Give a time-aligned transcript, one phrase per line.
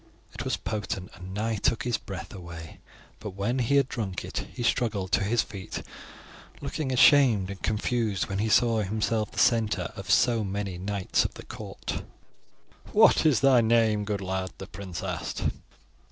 [0.33, 2.79] It was potent and nigh took his breath away;
[3.19, 5.83] but when he had drunk it he struggled to his feet,
[6.59, 10.79] looking ashamed and confused when he saw himself the centre of attention of so many
[10.79, 12.01] knights of the court.
[12.93, 15.43] "What is thy name, good lad?" the prince asked.